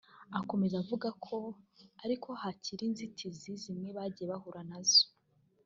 Akomeza 0.39 0.75
avuga 0.83 1.07
ko 1.25 1.37
ariko 2.03 2.29
hari 2.41 2.71
inzitizi 2.89 3.49
zimwe 3.61 3.89
bagiye 3.97 4.27
bahura 4.31 4.61
nazo 4.69 5.05